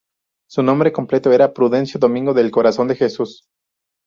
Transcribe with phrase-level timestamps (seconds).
[0.49, 3.45] Su nombre completo era "Prudencio Domingo del Corazón de Jesús".